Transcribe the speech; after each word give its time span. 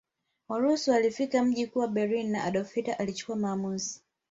Warusi 0.47 0.91
walifika 0.91 1.43
mji 1.43 1.65
mkuu 1.65 1.79
wa 1.79 1.87
Berlini 1.87 2.29
na 2.29 2.43
Adolf 2.43 2.73
Hitler 2.73 2.95
alichukua 2.99 3.35
maamuzi 3.35 4.01